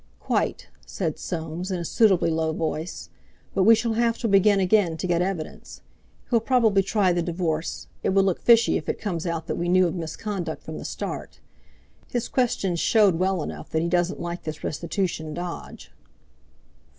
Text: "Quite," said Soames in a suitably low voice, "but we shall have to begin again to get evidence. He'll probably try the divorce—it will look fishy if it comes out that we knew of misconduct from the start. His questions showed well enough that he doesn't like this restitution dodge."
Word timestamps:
"Quite," 0.19 0.67
said 0.87 1.19
Soames 1.19 1.69
in 1.69 1.77
a 1.77 1.85
suitably 1.85 2.31
low 2.31 2.53
voice, 2.53 3.09
"but 3.53 3.65
we 3.65 3.75
shall 3.75 3.93
have 3.93 4.17
to 4.17 4.27
begin 4.27 4.59
again 4.59 4.97
to 4.97 5.05
get 5.05 5.21
evidence. 5.21 5.83
He'll 6.31 6.39
probably 6.39 6.81
try 6.81 7.13
the 7.13 7.21
divorce—it 7.21 8.09
will 8.09 8.23
look 8.23 8.41
fishy 8.41 8.77
if 8.77 8.89
it 8.89 8.97
comes 8.99 9.27
out 9.27 9.45
that 9.45 9.57
we 9.57 9.69
knew 9.69 9.85
of 9.85 9.93
misconduct 9.93 10.63
from 10.63 10.79
the 10.79 10.85
start. 10.85 11.39
His 12.07 12.27
questions 12.29 12.79
showed 12.79 13.19
well 13.19 13.43
enough 13.43 13.69
that 13.69 13.83
he 13.83 13.87
doesn't 13.87 14.19
like 14.19 14.41
this 14.41 14.63
restitution 14.63 15.35
dodge." 15.35 15.91